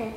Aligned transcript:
Est-ce 0.00 0.08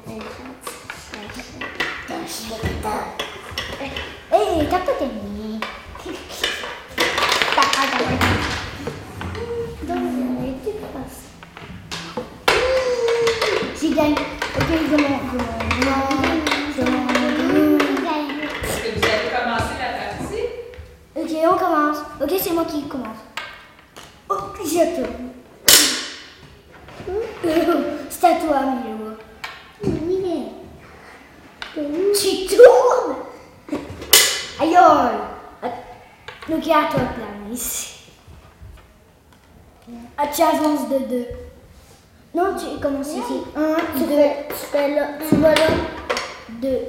que 18.79 18.89
vous 18.95 19.05
avez 19.05 19.29
commencé 19.29 19.73
la 19.79 19.89
partie? 19.99 20.47
Ok, 21.15 21.31
on 21.45 21.57
commence. 21.57 21.99
Ok, 22.21 22.31
c'est 22.41 22.53
moi 22.53 22.63
qui 22.65 22.87
commence. 22.87 23.21
Oh, 24.29 24.35
je. 24.63 24.83
C'est 28.09 28.27
à 28.27 28.35
toi, 28.35 28.59
Milo. 28.61 29.03
Tu 31.75 32.29
tournes 32.45 33.15
Aïe. 34.75 35.71
Ok, 36.51 36.67
à 36.67 36.91
toi, 36.91 37.01
Clarisse. 37.15 37.89
Ah, 40.17 40.27
tu 40.27 40.41
avances 40.41 40.89
de 40.89 40.99
deux. 40.99 41.27
Non, 42.35 42.55
tu 42.57 42.79
commences 42.81 43.11
ici. 43.11 43.41
Un, 43.55 43.75
Tu 43.95 43.99
deux, 44.01 44.07
fais, 44.15 44.47
tu 44.49 44.55
fais 44.71 44.95
là, 44.95 45.07
tu 45.29 45.35
vas 45.35 45.53
là. 45.53 45.67
deux. 46.49 46.79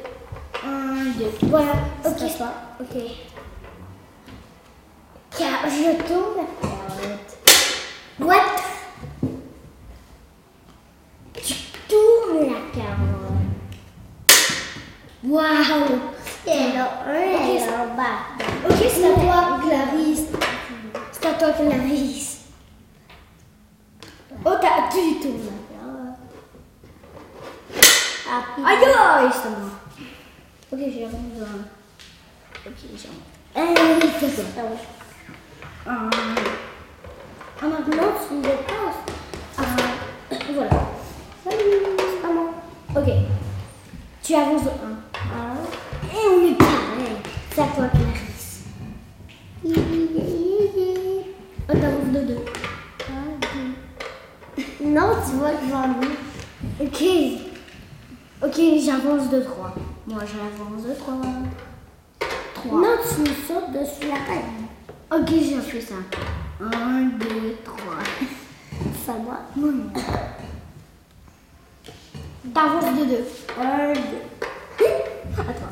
Un, 0.65 1.05
deux. 1.19 1.31
Voilà. 1.43 1.73
Ok. 2.05 2.39
pas. 2.39 2.55
Ok. 2.81 3.03
Car 5.37 5.69
je 5.69 6.03
tourne. 6.07 6.47
What? 8.21 8.45
Tu 11.43 11.55
tournes 11.89 12.41
la 12.47 12.61
carotte. 12.73 13.75
Waouh. 15.25 16.14
Et 16.47 16.77
un, 16.77 16.89
et 17.13 17.59
Ok, 18.69 18.77
c'est 18.91 19.05
à 19.07 19.15
toi, 19.15 19.59
Clarisse. 19.63 20.27
C'est 21.13 21.27
à 21.27 21.33
toi, 21.33 21.53
Clarisse. 21.53 22.39
Oh, 24.45 24.51
t'as, 24.61 24.89
tu. 24.91 24.99
Ah, 28.31 28.43
puis- 28.55 28.65
Aïe 28.67 28.85
aïe, 28.85 29.31
c'est. 29.33 30.75
Ok, 30.77 30.81
j'ai 30.93 31.05
rendu 31.05 31.41
un. 31.41 32.69
Ok, 32.69 32.79
j'ai 32.97 33.09
rendu. 33.09 33.21
Euh, 33.57 34.01
c'est 34.21 34.29
ça. 34.29 34.43
Ah. 35.87 35.91
Un. 35.91 36.11
Ah, 37.63 37.67
maintenant, 37.67 38.13
tu 38.29 38.35
passes. 38.43 39.03
Ah, 39.59 39.63
voilà. 40.53 40.71
C'est 41.45 42.25
à 42.25 42.33
moi. 42.33 42.47
Ok. 42.97 43.09
Tu 44.23 44.35
avances 44.35 44.65
de 44.65 44.69
1. 44.69 44.73
Un. 44.73 45.14
C'est 47.55 47.63
toi, 47.77 47.87
Clarisse. 47.87 48.65
Oh, 51.69 51.73
t'avances 51.73 52.11
de 52.13 52.21
2. 52.21 52.35
Non, 54.87 55.11
tu 55.25 55.33
vois 55.37 55.53
devant 55.53 55.87
lui. 56.01 56.09
Ok. 56.81 57.01
Ok, 58.43 58.57
j'avance 58.85 59.31
de 59.31 59.41
3. 59.41 59.75
Moi, 60.09 60.23
j'avance 60.27 60.83
de 60.83 60.95
3. 60.95 61.15
3. 62.55 62.81
Non, 62.81 62.97
tu 63.09 63.21
me 63.21 63.27
sautes 63.27 63.71
dessus 63.73 64.09
la 64.09 64.19
tête. 64.27 64.51
Ok, 65.13 65.29
j'ai 65.31 65.61
fait 65.61 65.81
ça. 65.81 65.95
1, 66.61 67.03
2, 67.21 67.57
3. 67.65 67.77
C'est 69.05 69.13
à 69.13 69.15
moi. 69.15 69.39
Non. 69.57 69.93
T'avances 72.53 72.99
de 72.99 73.05
2. 73.05 73.25
Un, 73.61 73.93
deux. 73.93 74.25
À 75.39 75.45
toi. 75.45 75.69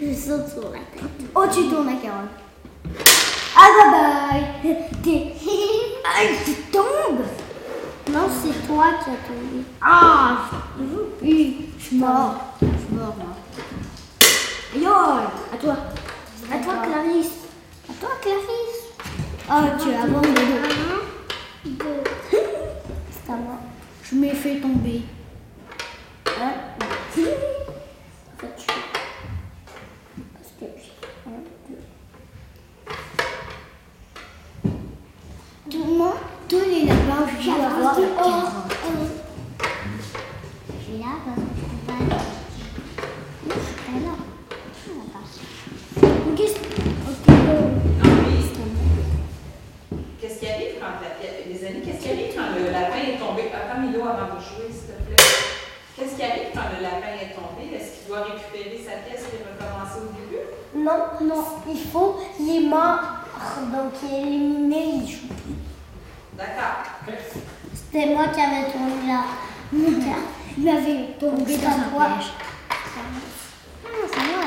Je 0.00 0.14
saute 0.14 0.48
sur 0.48 0.70
la 0.70 0.78
tête. 0.78 1.28
Oh, 1.34 1.44
tu 1.52 1.68
tournes 1.68 1.86
la 1.86 1.94
Carole. 2.00 2.28
Ah, 3.56 3.68
bye 3.74 3.90
bye. 4.62 4.76
T'es. 5.02 5.32
Aïe, 6.18 6.36
tu 6.44 6.52
tombes. 6.72 7.26
Non, 8.12 8.26
c'est 8.42 8.66
toi 8.66 8.84
qui 9.02 9.10
as 9.10 9.20
tombé. 9.26 9.64
Ah, 9.82 10.38
je 11.22 11.84
suis 11.84 11.96
mort. 11.96 12.34
Je 12.62 12.66
suis 12.66 12.94
mort, 12.94 13.14
moi. 13.18 13.36
Aïe, 14.74 14.86
aïe. 14.86 15.28
À 15.52 15.56
toi. 15.56 15.76
À 16.52 16.58
toi, 16.58 16.74
Clarisse. 16.84 17.32
À 17.88 17.92
toi, 18.00 18.10
Clarisse. 18.22 18.84
Ah, 19.50 19.64
tu 19.78 19.88
2. 19.88 19.94
Un, 19.94 20.20
deux. 21.64 22.02
C'est 23.10 23.32
à 23.32 23.36
moi. 23.36 23.58
Je 24.04 24.14
m'ai 24.14 24.30
fait 24.30 24.56
tomber. 24.60 25.02
Un, 26.26 26.52
deux. 27.16 27.22
En 27.22 28.40
fait, 28.40 28.54
je 28.56 28.62
fais. 28.62 28.80
Parce 30.34 30.50
que 30.58 30.66
j'ai 30.76 30.92
un, 31.26 31.40
deux. 31.68 31.82
Tout 35.70 35.84
le 35.84 35.92
monde, 35.98 36.14
tous 36.48 36.60
les 36.60 36.84
lapins, 36.86 37.26
je 37.40 37.44
vais 37.44 37.52
avoir 37.64 37.96
de 37.96 38.02
la 38.02 38.08
haut. 38.08 38.14
carotte. 38.16 39.16
Je 40.68 40.84
suis 40.84 40.98
là 40.98 41.12
parce 41.24 41.36
que 41.36 41.42
je 41.58 41.64
peux 41.68 41.82
pas 41.86 41.98
aller. 41.98 42.08
Non, 43.46 43.54
je 43.54 43.60
suis 43.66 43.80
pas 43.84 43.98
là. 44.06 44.14
Je 44.74 44.90
vais 44.92 45.08
passer. 45.12 45.44
Ok, 46.26 46.40
ok. 47.08 47.26
Henri, 48.02 48.38
qu'est-ce 50.20 50.38
qui 50.40 50.46
arrive 50.48 50.74
quand 50.80 50.94
la... 51.02 51.08
Les 51.48 51.60
amis, 51.66 51.82
qu'est-ce 51.84 52.02
qui 52.02 52.08
arrive 52.10 52.34
quand 52.34 52.50
le 52.58 52.70
lapin 52.70 52.98
est 52.98 53.18
tombé? 53.18 53.42
Attends, 53.52 53.80
Milo, 53.82 54.00
avant 54.02 54.36
de 54.36 54.40
jouer, 54.40 54.68
s'il 54.70 54.88
te 54.88 55.02
plaît. 55.02 55.24
Qu'est-ce 55.96 56.14
qui 56.16 56.22
arrive 56.22 56.50
quand 56.54 56.68
le 56.76 56.82
lapin 56.82 57.12
est 57.20 57.34
tombé? 57.34 57.74
Est-ce 57.76 57.90
qu'il 57.98 58.07
doit 58.18 58.26
récupérer 58.26 58.80
sa 58.84 59.08
pièce 59.08 59.24
et 59.32 59.44
recommencer 59.44 59.98
au 60.00 60.12
début? 60.12 60.44
Non, 60.74 61.26
non, 61.26 61.44
il 61.68 61.80
faut, 61.80 62.16
il 62.38 62.56
est 62.56 62.68
mort, 62.68 63.00
donc 63.72 63.92
il 64.02 64.14
est 64.14 64.22
éliminé, 64.22 64.94
il 64.96 65.08
joue. 65.08 65.28
D'accord. 66.34 66.84
C'était 67.74 68.14
moi 68.14 68.28
qui 68.28 68.40
avais 68.40 68.70
tourné 68.70 69.06
là. 69.06 69.24
Il 69.72 70.64
m'avait 70.64 71.14
tombé 71.18 71.54
C'est 71.54 71.62
dans 71.62 71.90
toi. 71.90 72.06
piège. 72.16 72.32
Ah, 72.70 72.74
c'est 74.12 74.20
moi. 74.20 74.44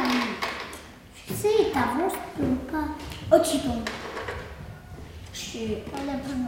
Tu 1.28 1.34
sais, 1.34 1.72
t'avances, 1.74 2.14
tu 2.36 2.42
peux 2.44 2.72
pas? 2.72 2.88
Oh, 3.34 3.40
tu 3.40 3.60
tombes. 3.60 3.90
Je 5.34 5.40
suis 5.40 5.78
à 5.94 6.06
la 6.06 6.14
bonne 6.14 6.48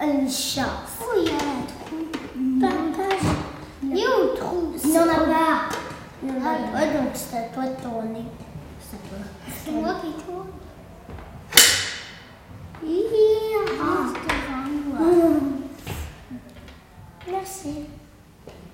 Une 0.00 0.28
chance. 0.28 0.98
Oh, 1.00 1.14
il 1.16 1.24
y 1.24 1.30
a 1.30 1.34
un 1.34 1.62
trou. 1.66 3.39
Il 3.90 3.98
y 3.98 4.04
a 4.04 4.08
un 4.08 4.36
trou. 4.36 4.72
Il 4.84 4.96
a 4.96 5.00
pas. 5.00 5.68
Il 6.22 6.28
y 6.28 6.32
en 6.32 6.36
a 6.36 6.54
pas, 6.72 6.86
donc 6.86 7.10
c'est 7.14 7.36
à 7.36 7.42
toi 7.42 7.64
de 7.64 7.82
tourner. 7.82 8.24
C'est 8.78 8.96
à 8.96 8.98
toi. 9.08 9.18
C'est 9.64 9.72
moi 9.72 9.94
qui 10.00 10.12
tourne. 10.22 10.46
Devant 14.90 15.12
moi. 15.20 15.40
Merci. 17.30 17.86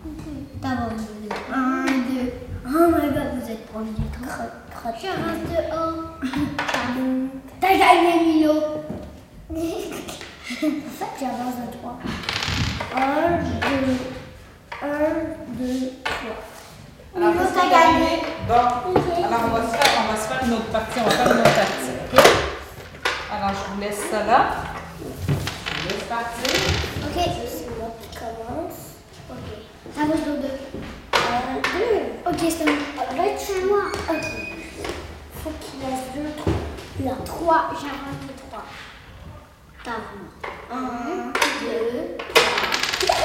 2. 0.05 0.21
1, 1.53 1.85
2. 1.87 1.93
Oh 2.67 2.89
my 2.89 3.09
god, 3.13 3.29
vous 3.41 3.51
êtes 3.51 3.67
proche 3.67 3.89
du 3.89 4.05
trou. 4.13 4.25
Je 4.85 5.07
reste 5.07 5.47
dehors. 5.51 5.97
T'as 7.61 7.77
gagné, 7.79 8.13
Milo. 8.25 8.57
En 10.49 10.61
fait, 10.61 11.13
j'avance 11.21 11.57
de 11.57 11.77
3. 11.77 11.99
1, 12.95 13.01
2. 13.39 14.16
1, 14.83 14.89
2, 15.59 15.91
3. 16.05 16.15
Alors, 17.17 17.33
qu'est-ce 17.33 17.55
t'as 17.55 17.61
t'as 17.61 17.69
gagné. 17.71 18.23
Bon, 18.47 18.55
alors 18.55 19.41
on 19.47 19.57
va, 19.57 19.63
se 19.63 19.77
faire, 19.77 20.05
on 20.05 20.13
va 20.13 20.17
se 20.21 20.29
faire 20.29 20.41
une 20.45 20.53
autre 20.53 20.71
partie. 20.71 20.99
On 21.01 21.05
va 21.05 21.11
faire 21.11 21.27
une 21.33 21.41
autre 21.41 21.55
partie, 21.55 21.91
OK? 22.13 22.21
Alors, 23.33 23.51
je 23.55 23.75
vous 23.75 23.81
laisse 23.81 24.03
ça 24.11 24.25
là. 24.25 24.41
Je 25.01 25.83
vous 25.83 25.89
laisse 25.89 26.05
partir. 26.05 26.61
Ok. 27.05 27.17
C'est 27.49 27.79
moi 27.79 27.89
qui 28.03 28.19
commence. 28.19 28.81
Ok. 29.31 29.49
T'avances 29.95 30.27
de 30.27 30.43
2. 30.43 30.49
Un, 31.15 31.61
deux. 31.63 32.01
Ok, 32.27 32.41
c'est 32.51 32.63
à 32.63 32.67
moi. 32.67 32.75
Arrête 33.11 33.41
chez 33.41 33.65
moi. 33.65 33.83
Ok. 34.11 34.27
Faut 35.43 35.53
qu'il 35.61 35.81
reste 35.89 36.09
deux 36.15 36.33
trous. 36.37 36.61
Là, 37.03 37.13
trois. 37.25 37.71
J'avance 37.73 38.21
de 38.29 38.33
trois. 38.47 38.65
T'avances. 39.83 40.37
Un, 40.71 41.33
deux, 41.63 42.17
trois. 42.19 43.17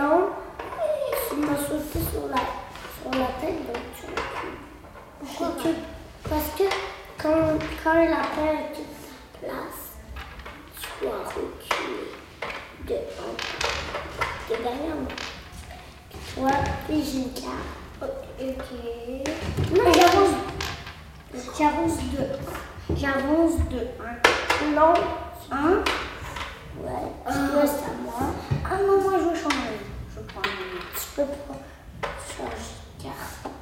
Non. 0.00 0.28
Tu 1.28 1.38
m'as 1.38 1.56
sauté 1.56 1.98
sur 2.12 2.28
la, 2.28 2.36
sur 2.36 3.10
la 3.18 3.26
tête, 3.40 3.60
donc 3.66 3.82
tu 3.96 4.04
recules. 4.04 4.58
Pourquoi 5.20 5.48
tu... 5.62 5.68
Parce 6.28 6.50
que 6.58 6.64
la 8.04 8.10
lapin 8.10 8.46
est 8.46 8.74
toute 8.74 8.94
sa 8.98 9.38
place, 9.38 9.82
tu 10.80 11.04
dois 11.04 11.18
reculer 11.24 12.10
de 12.86 12.94
un. 12.94 13.32
T'es 14.48 14.56
derrière 14.56 14.96
moi. 14.96 15.12
Toi, 16.34 16.50
puis 16.86 17.02
j'ai 17.04 17.18
une 17.18 17.32
carte. 17.32 17.72
Ok. 18.02 18.66
Non, 19.76 19.92
j'avance. 19.92 20.34
J'avance 21.56 21.98
deux. 22.12 22.96
J'avance 22.96 23.58
de 23.70 23.80
1. 24.66 24.74
Non. 24.74 24.94
1. 25.50 25.56
Ouais. 26.82 27.08
Tu 27.30 27.38
veux 27.38 27.66
savoir. 27.66 28.32
Ah 28.64 28.78
non, 28.84 29.00
moi 29.00 29.12
je 29.18 29.24
veux 29.28 29.36
changer. 29.36 29.78
Je 30.14 30.20
prends 30.22 30.40
un 30.40 30.44
Tu 30.94 31.06
peux 31.14 31.22
pas 31.22 31.58
changer 32.36 32.74
de 32.98 33.04
carte. 33.04 33.52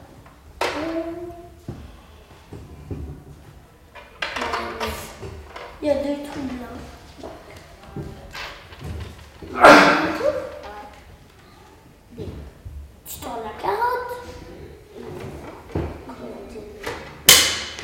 Il 5.82 5.88
y 5.88 5.90
a 5.90 5.94
deux 5.94 6.22
trous 6.24 6.42
blancs. 6.42 6.80
Tu 13.06 13.14
tournes 13.18 13.44
la 13.44 13.54
carotte. 13.62 14.12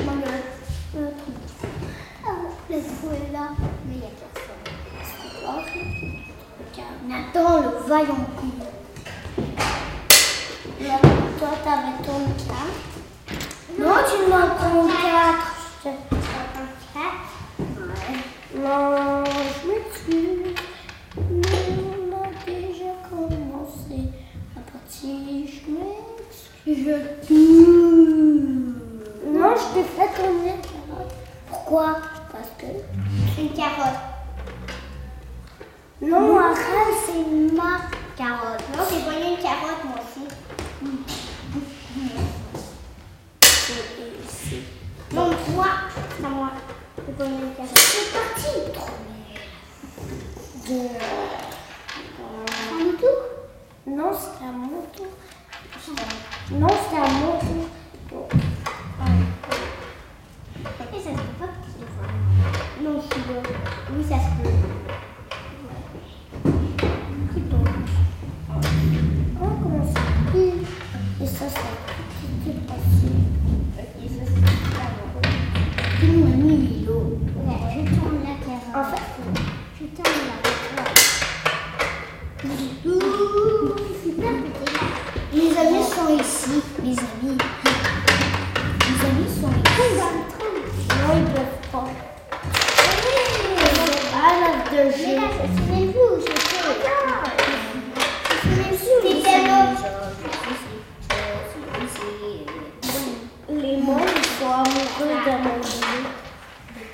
Moi, 0.03 0.13
le, 0.15 0.99
le 0.99 1.07
trou. 1.09 1.31
Ah, 2.23 2.29
le 2.69 2.75
trou 2.75 3.07
est 3.13 3.31
là. 3.33 3.45
Mais 3.87 3.95
il 3.95 3.99
n'y 3.99 4.05
a 4.05 4.09
personne. 4.21 4.61
Nathan, 7.07 7.51
le 7.61 7.69
vaillant 7.89 8.25
coup. 8.37 8.53
Là, 10.81 10.95
toi, 11.39 11.49
t'avais 11.63 11.97
ton 12.05 12.19
4. 12.47 12.55
Non, 13.79 13.95
tu 14.07 14.17
m'as 14.29 14.49
ton 14.59 14.87
4. 14.87 14.93
Je 15.83 15.89
te... 15.89 15.93
Non, 18.56 18.56
je 18.67 19.67
m'excuse. 19.69 20.55
Mais 21.31 21.57
on 21.79 22.13
a 22.15 22.27
déjà 22.45 22.91
commencé 23.09 23.99
la 24.55 24.61
partie. 24.61 25.47
Je 25.47 25.59
m'excuse. 25.71 26.87
Non, 29.25 29.51
je 29.55 29.65
t'ai 29.73 29.83
fait 29.83 30.11
combien 30.15 30.55
de 30.55 30.61
carottes 30.61 31.15
Pourquoi? 31.47 31.87
Parce 32.31 32.51
que. 32.57 32.69
Une 33.41 33.53
carotte. 33.53 34.01
Non, 36.01 36.37
arrête, 36.37 36.97
c'est 37.05 37.25
ma 37.55 37.71
Carotte. 38.17 38.63
Non, 38.75 38.83
j'ai 38.89 39.01
pogné 39.05 39.27
une 39.35 39.41
carotte 39.41 39.83
moi 39.85 39.99
aussi. 40.01 40.25
c'est. 44.27 44.63
Non, 45.15 45.29
toi, 45.29 45.67
c'est. 45.86 45.86
C'est 47.19 48.13
parti. 48.13 48.53
À 52.69 52.75
mon 52.77 52.91
tour 52.93 53.17
Non, 53.87 54.11
c'est. 54.13 54.45
Non, 56.53 56.69
c'est. 56.69 58.46
Sont 86.07 86.15
ici. 86.15 86.61
Les 86.83 86.97
amis. 86.99 87.37
Les 88.79 88.97
amis 89.05 89.29
sont 89.29 89.51
ici. 89.51 89.87
non, 89.99 91.13
ils 91.15 91.25
peuvent 91.33 91.59
pas. 91.71 91.87
Ah, 94.15 94.33
la 94.41 94.49
de 94.71 94.81
Mais 94.97 95.15
là, 95.15 95.27
plus 95.67 95.91
où 95.95 96.07
C'était 99.03 99.41
là. 99.47 99.59
Les 103.49 103.77
mots, 103.77 104.07
ils 104.15 104.25
sont 104.25 104.53
amoureux 104.53 105.15
de 105.25 105.31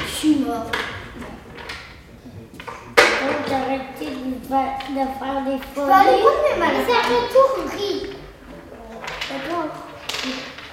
Je 0.06 0.10
suis 0.10 0.36
mort. 0.36 0.66
Donc 2.96 3.48
d'arrêter 3.48 4.06
de, 4.06 4.48
fa- 4.48 4.78
de 4.88 5.04
faire 5.18 5.40
des 5.44 5.58
folies. 5.74 6.58
malades. 6.58 6.84
C'est 6.86 6.96
à 6.96 7.02
ton 7.02 7.22
tour, 7.32 7.50
gris. 7.68 8.21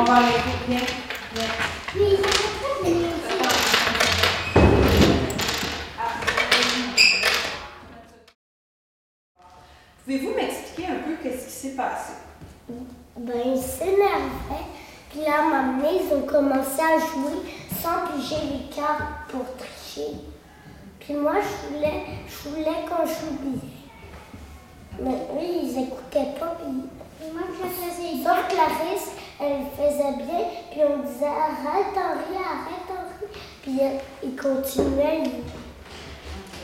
On 0.00 0.04
va 0.04 0.12
arrêter. 0.14 0.38
Bien. 0.68 0.78
Bien. 1.34 1.44
Mais 1.96 2.02
ils 2.02 2.24
arrêtent 2.24 2.60
pas 2.62 2.88
de 2.88 2.94
me 2.94 3.00
dire. 3.00 3.08
Pouvez-vous 10.04 10.34
m'expliquer 10.34 10.92
un 10.92 10.98
peu 11.02 11.16
qu'est-ce 11.20 11.46
qui 11.46 11.52
s'est 11.52 11.74
passé? 11.74 12.12
Ben, 13.16 13.42
ils 13.44 13.60
s'énervaient. 13.60 14.68
Puis 15.10 15.20
là, 15.22 15.40
à 15.40 15.56
un 15.56 15.80
ils 15.80 16.14
ont 16.14 16.22
commencé 16.22 16.80
à 16.80 16.98
jouer 17.00 17.42
sans 17.82 18.06
piger 18.12 18.36
les 18.52 18.74
cartes 18.76 19.28
pour 19.28 19.46
tricher. 19.56 20.12
Puis 21.00 21.14
moi, 21.14 21.34
je 21.42 21.74
voulais, 21.74 22.04
je 22.28 22.48
voulais 22.50 22.86
qu'on 22.88 23.04
joue. 23.04 23.60
Mais 25.00 25.10
eux, 25.10 25.60
ils 25.64 25.82
écoutaient 25.82 26.38
pas. 26.38 26.56
Puis... 26.60 27.26
Et 27.26 27.32
moi, 27.32 27.42
je 27.48 27.66
faisais. 27.66 28.22
Sauf 28.22 28.46
Clarisse, 28.48 29.10
elle 29.40 29.64
faisait 29.76 30.16
bien. 30.24 30.44
Puis 30.70 30.80
on 30.88 30.98
disait 31.06 31.26
arrête 31.26 31.94
Henri, 31.96 32.36
arrête 32.36 32.88
Henri. 32.90 33.26
Puis 33.62 33.78
euh, 33.80 33.98
ils 34.22 34.36
continuaient. 34.36 35.22
ils- 35.24 35.44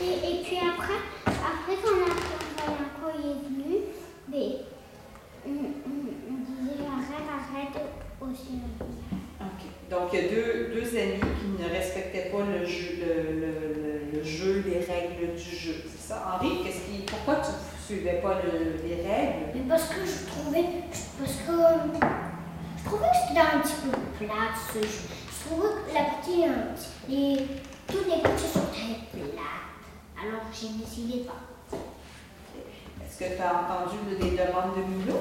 Et, 0.05 0.13
et 0.39 0.43
puis 0.43 0.57
après, 0.57 0.99
après 1.25 1.75
qu'on 1.81 2.03
a 2.03 2.11
voyant 2.11 2.89
quoi 2.99 3.11
il 3.17 3.29
est 3.31 3.41
venu, 3.47 3.75
mais, 4.29 4.57
on, 5.45 5.51
on- 5.51 6.15
on 6.29 6.35
disait 6.43 6.83
arrête, 6.85 7.29
arrête 7.31 7.81
aussi. 8.21 8.59
Ok. 9.39 9.61
Donc, 9.89 10.09
il 10.13 10.19
y 10.19 10.25
a 10.25 10.29
deux, 10.29 10.73
deux 10.73 10.97
amis 10.97 11.21
qui 11.39 11.63
ne 11.63 11.69
respectaient 11.69 12.29
pas 12.31 12.39
le 12.43 12.65
jeu, 12.65 12.97
le, 12.99 13.13
le- 13.39 13.73
le- 13.83 14.17
le 14.17 14.23
jeu, 14.23 14.63
les 14.65 14.79
règles 14.79 15.35
du 15.35 15.55
jeu. 15.55 15.75
C'est 15.87 16.07
ça? 16.09 16.17
Henri, 16.41 16.63
qu'est-ce 16.63 16.79
qui, 16.89 17.03
pourquoi 17.05 17.35
tu 17.35 17.51
ne 17.51 17.85
suivais 17.97 18.19
pas 18.21 18.41
le- 18.43 18.85
les 18.85 18.95
règles? 18.95 19.45
Mais 19.55 19.61
parce 19.69 19.85
que 19.89 20.01
je 20.05 20.27
trouvais, 20.27 20.65
parce 20.91 21.35
que 21.35 21.51
je 21.53 22.83
trouvais 22.83 23.07
que 23.07 23.15
c'était 23.15 23.23
un 23.41 23.59
petit 23.59 23.73
peu 23.83 24.25
plat 24.25 24.49
ce 24.73 24.79
jeu. 24.81 25.07
Je 25.29 25.49
trouvais 25.49 25.69
que 25.87 25.93
la 25.93 26.03
partie, 26.05 26.45
un 26.45 26.73
petit- 26.75 27.09
les, 27.09 27.47
toutes 27.87 28.07
les 28.07 28.21
parties 28.21 28.47
sont 28.53 28.65
très 28.71 28.95
plates. 29.11 30.19
Alors 30.19 30.41
j'ai 30.53 30.69
décidé 30.69 31.23
pas. 31.25 31.77
Est-ce 33.05 33.19
que 33.19 33.35
tu 33.35 33.41
as 33.41 33.53
entendu 33.53 33.97
les 34.09 34.31
demandes 34.31 34.75
de 34.75 34.83
Milo? 34.95 35.19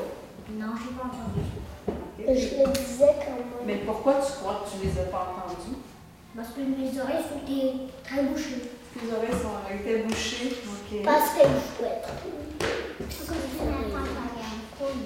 Non, 0.59 0.75
j'ai 0.79 0.95
pas 0.97 1.05
entendu. 1.07 1.45
Je 2.19 2.23
le 2.65 2.73
disais 2.73 3.15
quand 3.21 3.35
même. 3.37 3.67
Mais 3.67 3.77
pourquoi 3.87 4.15
tu 4.15 4.33
crois 4.41 4.65
que 4.65 4.71
tu 4.71 4.87
les 4.87 4.99
as 5.01 5.05
pas 5.05 5.35
entendus? 5.37 5.79
Parce 6.37 6.49
que 6.49 6.61
mes 6.61 7.01
oreilles 7.01 7.23
sont 7.23 7.45
des- 7.47 7.93
très 8.03 8.23
bouchées. 8.25 8.71
Tes 8.99 9.13
oreilles 9.13 9.41
sont 9.43 9.75
été 9.75 10.03
bouchées. 10.05 10.57
OK. 10.67 11.03
Parce 11.05 11.31
que 11.31 11.41
je 11.43 11.83
souhaite. 11.83 12.07
Comme 14.79 15.03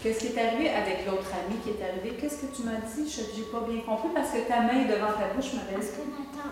Qu'est-ce 0.00 0.20
qui 0.20 0.26
est 0.28 0.38
arrivé 0.40 0.70
avec 0.70 1.04
l'autre 1.06 1.28
ami 1.34 1.58
qui 1.58 1.70
est 1.70 1.82
arrivé? 1.82 2.16
Qu'est-ce 2.20 2.46
que 2.46 2.54
tu 2.54 2.62
m'as 2.62 2.78
dit? 2.78 3.10
Je 3.10 3.20
n'ai 3.20 3.46
pas 3.50 3.60
bien 3.68 3.80
compris 3.80 4.10
parce 4.14 4.30
que 4.30 4.46
ta 4.46 4.60
main 4.60 4.84
est 4.84 4.86
devant 4.86 5.12
ta 5.12 5.34
bouche, 5.34 5.54
ma 5.54 5.62
belle. 5.62 5.74
Parce 5.74 5.90
que 5.90 6.02
Nathan 6.06 6.50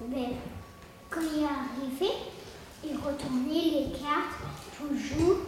ben, 0.00 0.28
quand 1.08 1.20
il 1.22 1.42
est 1.42 1.46
arrivé, 1.46 2.12
il 2.84 2.96
retournait 2.96 3.70
les 3.72 3.92
cartes 3.92 4.44
toujours, 4.76 5.38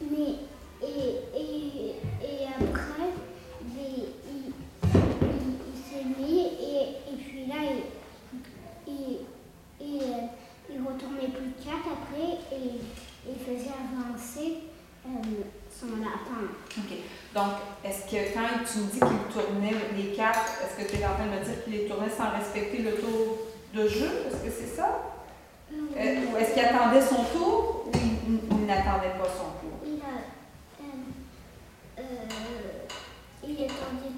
mais 0.00 0.34
et, 0.82 1.38
et, 1.38 1.94
et 2.20 2.46
après, 2.48 3.10
ben, 3.60 3.92
il, 3.94 4.04
il, 4.28 4.52
il 5.70 5.78
s'est 5.78 6.06
mis 6.18 6.40
et, 6.40 6.82
et 7.12 7.16
puis 7.16 7.46
là, 7.46 7.54
il, 8.88 9.18
il 9.80 10.78
retournait 10.80 11.28
plus 11.28 11.46
de 11.46 11.64
cartes 11.64 11.86
après 11.86 12.30
et 12.52 12.80
il 13.28 13.36
faisait 13.44 13.70
avancer 13.70 14.48
euh, 15.06 15.10
son. 15.70 15.86
OK. 15.86 16.92
Donc, 17.34 17.52
est-ce 17.84 18.04
que 18.10 18.34
quand 18.34 18.64
tu 18.70 18.78
me 18.78 18.84
dis 18.90 19.00
qu'il 19.00 19.42
tournait 19.42 19.74
les 19.96 20.12
cartes, 20.14 20.50
est-ce 20.62 20.84
que 20.84 20.90
tu 20.90 21.00
es 21.00 21.06
en 21.06 21.14
train 21.14 21.26
de 21.26 21.38
me 21.38 21.44
dire 21.44 21.64
qu'il 21.64 21.72
les 21.72 21.86
tournait 21.86 22.10
sans 22.10 22.30
respecter 22.30 22.78
le 22.82 22.94
tour 22.96 23.38
de 23.74 23.88
jeu? 23.88 24.10
Est-ce 24.26 24.44
que 24.44 24.50
c'est 24.50 24.76
ça? 24.76 25.00
Euh, 25.72 26.14
ou 26.32 26.36
est-ce 26.36 26.52
qu'il 26.54 26.62
attendait 26.64 27.00
son 27.00 27.24
tour 27.24 27.84
ou 27.86 27.90
il, 27.94 28.38
il 28.50 28.66
n'attendait 28.66 29.16
pas 29.18 29.28
son 29.28 29.50
tour? 29.60 29.78
Il 29.86 30.00
a. 30.02 30.82
Euh, 30.82 31.98
euh, 31.98 32.02
il 33.44 33.52
attendait. 33.64 34.12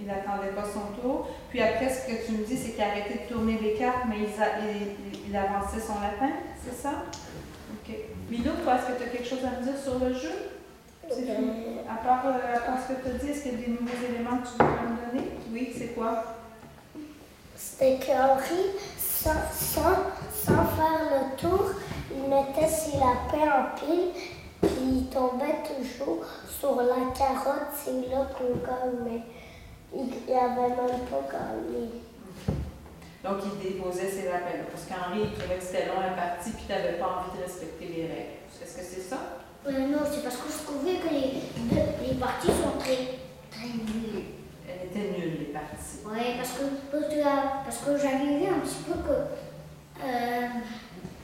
Il 0.00 0.06
n'attendait 0.06 0.52
pas 0.56 0.64
son 0.64 0.98
tour. 1.00 1.28
Puis 1.50 1.60
après, 1.60 1.90
ce 1.94 2.06
que 2.10 2.26
tu 2.26 2.32
me 2.32 2.44
dis, 2.46 2.56
c'est 2.56 2.70
qu'il 2.72 2.80
a 2.82 2.88
arrêté 2.88 3.20
de 3.28 3.34
tourner 3.34 3.58
les 3.60 3.74
cartes, 3.74 4.04
mais 4.08 4.16
il, 4.20 4.42
a- 4.42 4.58
il- 4.60 5.28
il 5.28 5.36
avançait 5.36 5.78
son 5.80 6.00
lapin, 6.00 6.32
c'est 6.64 6.74
ça? 6.74 7.04
Milo, 8.30 8.52
toi, 8.62 8.74
est-ce 8.76 8.92
que 8.92 8.98
tu 8.98 9.08
as 9.08 9.12
quelque 9.12 9.28
chose 9.28 9.44
à 9.44 9.58
me 9.58 9.64
dire 9.64 9.76
sur 9.82 9.98
le 9.98 10.12
jeu? 10.12 10.32
C'est 11.08 11.22
fini. 11.22 11.78
À 11.90 11.96
part, 12.04 12.24
euh, 12.26 12.56
à 12.56 12.60
part 12.60 12.78
ce 12.80 12.94
que 12.94 13.02
tu 13.02 13.08
as 13.08 13.18
dit, 13.18 13.30
est-ce 13.30 13.42
qu'il 13.42 13.52
y 13.52 13.54
a 13.54 13.58
des 13.58 13.72
nouveaux 13.72 14.00
éléments 14.08 14.38
que 14.38 14.46
tu 14.46 14.52
voudrais 14.52 14.86
me 14.86 15.10
donner? 15.10 15.30
Oui, 15.52 15.74
c'est 15.76 15.94
quoi? 15.94 16.22
C'était 17.56 17.98
qu'Henri, 17.98 18.78
sans, 18.96 19.30
sans, 19.52 19.96
sans 20.32 20.64
faire 20.76 21.00
le 21.10 21.36
tour, 21.36 21.72
il 22.14 22.28
mettait 22.30 22.68
ses 22.68 22.98
lapins 22.98 23.50
en 23.50 23.76
pile, 23.78 24.12
puis 24.62 24.70
il 24.80 25.06
tombait 25.06 25.62
toujours 25.66 26.24
sur 26.48 26.76
la 26.76 27.12
carotte. 27.16 27.72
C'est 27.74 28.08
là 28.08 28.26
qu'on 28.36 28.56
gagne, 28.64 29.04
mais 29.04 29.22
il 29.92 30.32
n'avait 30.32 30.68
même 30.68 31.00
pas 31.10 31.28
gagné. 31.30 31.90
Donc, 33.24 33.36
il 33.44 33.72
déposait 33.72 34.08
ses 34.08 34.24
lapins. 34.28 34.64
Parce 34.70 34.86
qu'Henri, 34.86 35.28
il 35.32 35.38
trouvait 35.38 35.56
que 35.56 35.62
c'était 35.64 35.86
long 35.86 36.00
la 36.00 36.16
partie, 36.16 36.50
puis 36.52 36.64
tu 36.66 36.72
n'avais 36.72 36.94
pas 36.98 37.20
envie 37.20 37.36
de 37.38 37.42
respecter 37.44 37.86
les 37.86 38.02
règles. 38.06 38.40
Est-ce 38.62 38.76
que 38.78 38.84
c'est 38.84 39.00
ça? 39.08 39.18
Euh, 39.66 39.72
non, 39.88 40.00
c'est 40.10 40.22
parce 40.22 40.36
que 40.36 40.48
je 40.50 40.64
trouvais 40.64 40.96
que 40.96 41.12
les, 41.12 41.36
les 42.08 42.14
parties 42.14 42.48
sont 42.48 42.78
très, 42.78 43.20
très 43.50 43.68
nulles. 43.68 44.24
Elle 44.66 44.88
était 44.88 45.18
nulle, 45.18 45.36
les 45.40 45.52
parties. 45.52 46.00
Ouais, 46.06 46.36
parce 46.38 46.52
que, 46.56 46.64
parce 47.64 47.78
que, 47.78 47.96
j'avais 47.98 48.38
vu 48.38 48.46
un 48.46 48.60
petit 48.60 48.82
peu 48.86 48.94
que. 49.04 49.16
euh, 50.04 50.46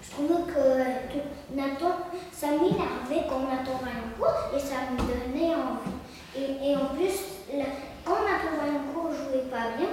je 0.02 0.10
trouvais 0.10 0.52
que, 0.52 1.54
Nathan, 1.54 1.96
ça 2.32 2.48
m'énervait 2.48 3.26
quand 3.28 3.40
Nathan 3.40 3.80
Vaillancourt 3.82 4.52
et 4.54 4.60
ça 4.60 4.76
me 4.92 4.98
donnait 4.98 5.54
envie. 5.54 5.96
Et, 6.36 6.70
et 6.72 6.76
en 6.76 6.86
plus, 6.94 7.16
la- 7.52 7.64
quand 8.04 8.20
Nathan 8.22 8.56
Vaillancourt 8.60 9.10
jouait 9.12 9.48
pas 9.50 9.76
bien, 9.78 9.88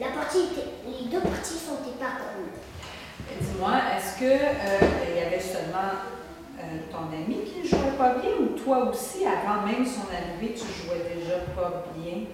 la 0.00 0.08
partie 0.08 0.38
était, 0.52 0.68
les 0.86 1.08
deux 1.08 1.20
parties 1.20 1.54
sont. 1.58 1.76
Et 3.32 3.42
Dis-moi, 3.44 3.72
est-ce 3.96 4.18
que 4.20 4.24
euh, 4.30 4.88
il 5.10 5.16
y 5.22 5.26
avait 5.26 5.40
seulement 5.40 5.92
euh, 6.58 6.62
ton 6.90 7.08
ami 7.12 7.42
qui 7.44 7.60
ne 7.62 7.66
jouait 7.66 7.96
pas 7.98 8.14
bien 8.14 8.30
ou 8.40 8.58
toi 8.58 8.88
aussi, 8.90 9.24
avant 9.26 9.66
même 9.66 9.84
son 9.84 10.06
arrivée, 10.12 10.54
tu 10.54 10.64
jouais 10.66 11.02
déjà 11.14 11.38
pas 11.56 11.84
bien? 11.96 12.24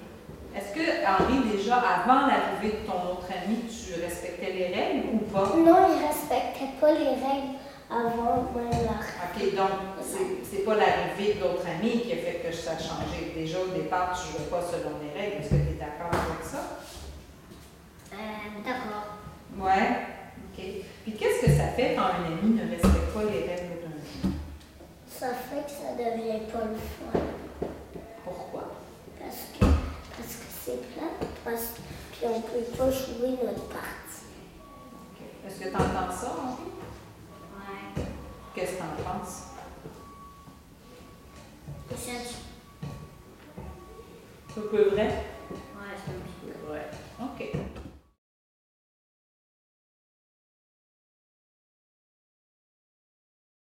Est-ce 0.55 0.75
que, 0.75 0.81
Henri, 1.07 1.49
déjà 1.57 1.77
avant 1.77 2.27
l'arrivée 2.27 2.83
de 2.83 2.87
ton 2.87 3.13
autre 3.13 3.27
ami, 3.33 3.57
tu 3.71 4.01
respectais 4.03 4.53
les 4.53 4.67
règles 4.67 5.09
ou 5.15 5.19
pas? 5.33 5.55
Non, 5.57 5.89
il 5.89 6.03
ne 6.03 6.07
respectait 6.09 6.77
pas 6.81 6.93
les 6.93 7.17
règles 7.17 7.57
avant 7.91 8.45
OK, 8.53 9.55
donc, 9.57 9.71
c'est- 10.03 10.45
c'est 10.51 10.65
pas 10.65 10.75
l'arrivée 10.75 11.35
de 11.35 11.41
l'autre 11.41 11.65
ami 11.67 12.01
qui 12.03 12.13
a 12.13 12.17
fait 12.17 12.43
que 12.45 12.55
ça 12.55 12.73
a 12.73 12.79
changé. 12.79 13.33
Déjà, 13.35 13.59
au 13.61 13.69
départ, 13.75 14.13
tu 14.13 14.29
ne 14.29 14.39
jouais 14.39 14.51
pas 14.51 14.61
selon 14.63 14.97
les 15.03 15.13
règles. 15.19 15.37
Est-ce 15.41 15.51
que 15.51 15.55
tu 15.55 15.77
es 15.77 15.79
d'accord 15.81 16.13
avec 16.13 16.45
ça? 16.45 16.79
D'accord. 18.61 19.19
Ouais. 19.59 20.07
OK. 20.53 20.65
Puis 21.03 21.13
qu'est-ce 21.15 21.47
que 21.47 21.53
ça 21.53 21.69
fait 21.69 21.95
quand 21.95 22.03
un 22.03 22.25
ami 22.27 22.55
ne 22.55 22.71
respecte 22.71 23.13
pas 23.15 23.23
les 23.25 23.41
règles 23.49 23.81
d'un 23.81 23.97
ami? 23.97 24.35
Ça 25.09 25.29
fait 25.29 25.65
que 25.65 25.71
ça 25.71 25.93
devient 25.97 26.47
pas 26.53 26.65
le 26.65 26.77
fun. 26.77 27.19
Pourquoi? 28.25 28.65
Parce 29.19 29.49
que 29.59 29.65
parce 30.17 30.35
que 30.35 30.47
c'est 30.65 30.93
plat, 30.93 31.11
parce 31.45 31.73
puis 32.13 32.27
on 32.27 32.41
peut 32.41 32.65
pas 32.77 32.91
jouer 32.91 33.31
notre 33.43 33.69
partie. 33.69 34.27
OK. 35.11 35.21
Est-ce 35.47 35.59
que 35.61 35.69
tu 35.69 35.75
entends 35.75 36.13
ça, 36.13 36.35
Henri? 36.39 36.52